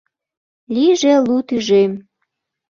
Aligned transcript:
Лийже 0.73 1.13
лу 1.25 1.37
тӱжем!.. 1.47 1.91